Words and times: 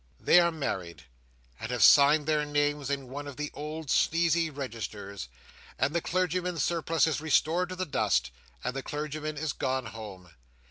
They 0.19 0.39
are 0.39 0.51
married, 0.51 1.03
and 1.59 1.69
have 1.69 1.83
signed 1.83 2.25
their 2.25 2.43
names 2.43 2.89
in 2.89 3.07
one 3.09 3.27
of 3.27 3.37
the 3.37 3.51
old 3.53 3.89
sneezy 3.91 4.49
registers, 4.49 5.27
and 5.77 5.93
the 5.93 6.01
clergyman's 6.01 6.63
surplice 6.63 7.05
is 7.05 7.21
restored 7.21 7.69
to 7.69 7.75
the 7.75 7.85
dust, 7.85 8.31
and 8.63 8.75
the 8.75 8.81
clergyman 8.81 9.37
is 9.37 9.53
gone 9.53 9.85
home. 9.85 10.31